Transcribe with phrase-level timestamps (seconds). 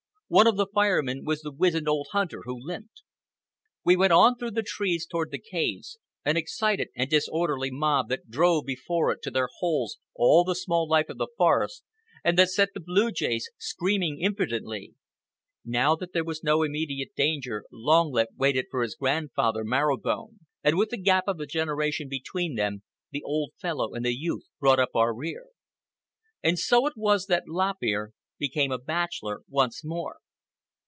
[0.33, 3.01] One of the Fire Men was the wizened old hunter who limped.
[3.83, 8.63] We went on through the trees toward the caves—an excited and disorderly mob that drove
[8.63, 11.83] before it to their holes all the small life of the forest,
[12.23, 14.93] and that set the blue jays screaming impudently.
[15.65, 19.97] Now that there was no immediate danger, Long Lip waited for his grand father, Marrow
[19.97, 24.15] Bone; and with the gap of a generation between them, the old fellow and the
[24.15, 25.47] youth brought up our rear.
[26.41, 30.17] And so it was that Lop Ear became a bachelor once more.